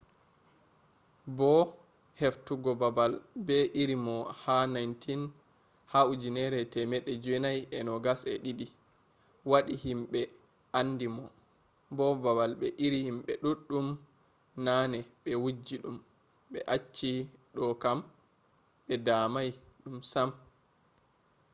bo 1.37 1.51
heftugo 2.19 2.71
babal 2.81 3.13
be 3.47 3.57
iri 3.81 3.95
mo 4.05 4.15
ha 4.41 4.57
1922 6.05 8.65
wadi 9.51 9.73
himbe 9.83 10.19
andi 10.79 11.07
mo. 11.15 11.25
bo 11.97 12.05
babbal 12.23 12.51
be 12.61 12.67
iri 12.85 12.99
himbe 13.07 13.31
duddum 13.43 13.87
nane 14.65 14.99
be 15.23 15.31
wujji 15.43 15.75
dum 15.83 15.97
be 16.51 16.59
acci 16.75 17.11
do 17.53 17.61
kam 17.83 17.99
be 18.85 18.93
damai 19.07 19.49
dum 19.83 19.97
sam 20.11 20.29